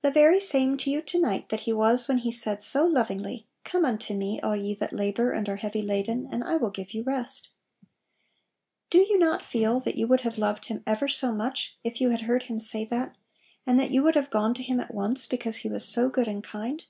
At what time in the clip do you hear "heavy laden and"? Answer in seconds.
5.56-6.42